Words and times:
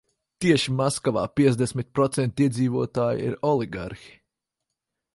Tieši 0.45 0.71
Maskavā 0.79 1.25
piecdesmit 1.41 1.91
procenti 1.99 2.49
iedzīvotāju 2.49 3.31
ir 3.31 3.39
oligarhi. 3.55 4.21